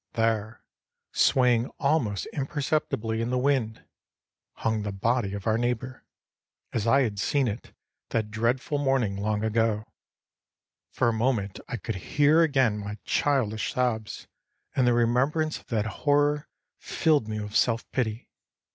There, 0.13 0.63
swaying 1.11 1.67
almost 1.79 2.25
imperceptibly 2.33 3.21
in 3.21 3.29
the 3.29 3.37
wind, 3.37 3.85
hung 4.53 4.81
the 4.81 4.91
body 4.91 5.35
of 5.35 5.45
our 5.45 5.59
neighbor, 5.59 6.03
as 6.73 6.87
I 6.87 7.01
had 7.03 7.19
seen 7.19 7.47
it 7.47 7.71
that 8.09 8.31
dreadful 8.31 8.79
morning 8.79 9.15
long 9.17 9.43
ago. 9.43 9.85
For 10.89 11.09
a 11.09 11.13
moment 11.13 11.59
I 11.67 11.77
could 11.77 11.97
hear 12.17 12.41
again 12.41 12.79
my 12.79 12.97
childish 13.05 13.75
sobs, 13.75 14.25
and 14.75 14.87
the 14.87 14.93
remembrance 14.93 15.59
of 15.59 15.67
that 15.67 15.85
horror 15.85 16.47
filled 16.79 17.27
me 17.27 17.39
with 17.39 17.55
self 17.55 17.87
pity. 17.91 18.31